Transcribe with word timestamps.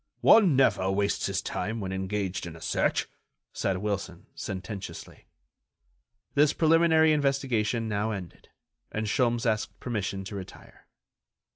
"One 0.21 0.55
never 0.55 0.89
wastes 0.89 1.27
his 1.27 1.43
time 1.43 1.79
when 1.79 1.91
engaged 1.91 2.47
in 2.47 2.55
a 2.55 2.59
search," 2.59 3.07
said 3.53 3.77
Wilson, 3.77 4.25
sententiously. 4.33 5.27
This 6.33 6.53
preliminary 6.53 7.13
investigation 7.13 7.87
now 7.87 8.09
ended, 8.09 8.49
and 8.91 9.05
Sholmes 9.05 9.45
asked 9.45 9.79
permission 9.79 10.23
to 10.23 10.35
retire. 10.35 10.87